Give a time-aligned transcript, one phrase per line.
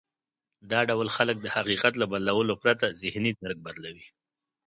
[0.71, 4.07] دا ډول خلک د حقيقت له بدلولو پرته ذهني درک بدلوي.